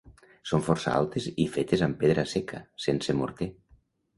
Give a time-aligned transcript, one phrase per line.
[0.51, 3.53] Són força altes i fetes amb pedra seca, sense morter.